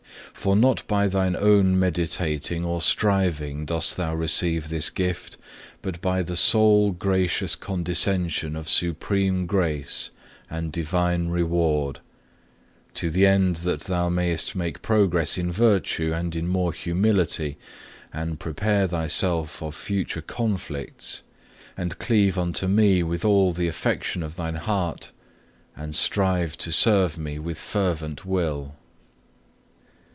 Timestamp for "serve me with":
26.71-27.59